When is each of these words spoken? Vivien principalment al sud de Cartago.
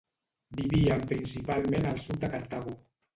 Vivien 0.61 1.03
principalment 1.11 1.85
al 1.91 1.99
sud 2.05 2.17
de 2.25 2.31
Cartago. 2.37 2.75